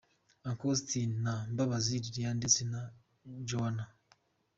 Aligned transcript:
Uncle 0.49 0.67
Austin 0.71 1.09
na 1.25 1.33
Mbabazi 1.51 1.95
Liliane 2.03 2.39
ndetse 2.41 2.59
na 2.71 2.81
Joanah. 3.47 3.89